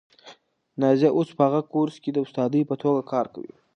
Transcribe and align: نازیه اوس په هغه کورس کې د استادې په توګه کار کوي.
نازیه 0.81 1.09
اوس 1.17 1.29
په 1.37 1.43
هغه 1.47 1.61
کورس 1.73 1.95
کې 2.03 2.09
د 2.13 2.17
استادې 2.25 2.61
په 2.69 2.75
توګه 2.83 3.01
کار 3.11 3.25
کوي. 3.33 3.53